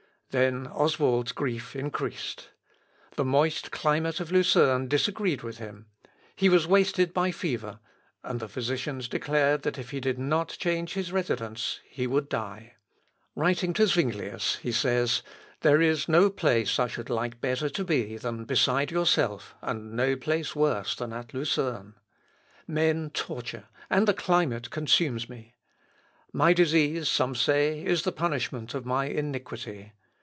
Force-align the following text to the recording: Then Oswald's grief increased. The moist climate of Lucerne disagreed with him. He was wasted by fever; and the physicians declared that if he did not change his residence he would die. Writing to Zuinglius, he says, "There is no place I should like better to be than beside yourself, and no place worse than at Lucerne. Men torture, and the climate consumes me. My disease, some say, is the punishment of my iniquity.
Then 0.33 0.65
Oswald's 0.67 1.33
grief 1.33 1.75
increased. 1.75 2.51
The 3.17 3.25
moist 3.25 3.69
climate 3.69 4.21
of 4.21 4.31
Lucerne 4.31 4.87
disagreed 4.87 5.41
with 5.43 5.57
him. 5.57 5.87
He 6.37 6.47
was 6.47 6.65
wasted 6.65 7.13
by 7.13 7.31
fever; 7.31 7.81
and 8.23 8.39
the 8.39 8.47
physicians 8.47 9.09
declared 9.09 9.63
that 9.63 9.77
if 9.77 9.89
he 9.91 9.99
did 9.99 10.17
not 10.17 10.55
change 10.57 10.93
his 10.93 11.11
residence 11.11 11.81
he 11.83 12.07
would 12.07 12.29
die. 12.29 12.75
Writing 13.35 13.73
to 13.73 13.85
Zuinglius, 13.85 14.55
he 14.59 14.71
says, 14.71 15.21
"There 15.59 15.81
is 15.81 16.07
no 16.07 16.29
place 16.29 16.79
I 16.79 16.87
should 16.87 17.09
like 17.09 17.41
better 17.41 17.67
to 17.67 17.83
be 17.83 18.15
than 18.15 18.45
beside 18.45 18.89
yourself, 18.89 19.53
and 19.61 19.91
no 19.91 20.15
place 20.15 20.55
worse 20.55 20.95
than 20.95 21.11
at 21.11 21.33
Lucerne. 21.33 21.95
Men 22.65 23.09
torture, 23.09 23.65
and 23.89 24.07
the 24.07 24.13
climate 24.13 24.69
consumes 24.69 25.27
me. 25.29 25.55
My 26.31 26.53
disease, 26.53 27.09
some 27.09 27.35
say, 27.35 27.83
is 27.83 28.03
the 28.03 28.13
punishment 28.13 28.73
of 28.73 28.85
my 28.85 29.07
iniquity. 29.07 29.91